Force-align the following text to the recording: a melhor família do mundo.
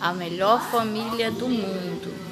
a 0.00 0.12
melhor 0.12 0.62
família 0.70 1.30
do 1.30 1.48
mundo. 1.48 2.29